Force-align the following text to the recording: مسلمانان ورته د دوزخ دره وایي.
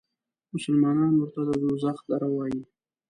مسلمانان 0.53 1.13
ورته 1.15 1.41
د 1.47 1.51
دوزخ 1.61 1.97
دره 2.09 2.27
وایي. 2.31 2.61